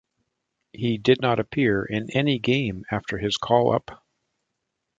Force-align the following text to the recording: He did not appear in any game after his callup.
He 0.73 0.97
did 0.97 1.21
not 1.21 1.39
appear 1.39 1.85
in 1.85 2.09
any 2.09 2.39
game 2.39 2.85
after 2.89 3.19
his 3.19 3.37
callup. 3.37 3.99